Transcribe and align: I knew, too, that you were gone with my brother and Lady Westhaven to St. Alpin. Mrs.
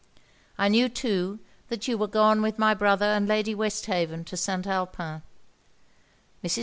I 0.57 0.67
knew, 0.67 0.89
too, 0.89 1.37
that 1.69 1.87
you 1.87 1.95
were 1.95 2.07
gone 2.07 2.41
with 2.41 2.57
my 2.57 2.73
brother 2.73 3.05
and 3.05 3.27
Lady 3.27 3.53
Westhaven 3.53 4.23
to 4.23 4.35
St. 4.35 4.65
Alpin. 4.65 5.21
Mrs. 6.43 6.59